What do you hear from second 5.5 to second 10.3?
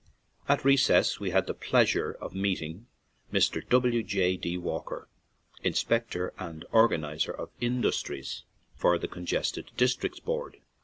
Inspector and Organizer of Industries for the Congested Districts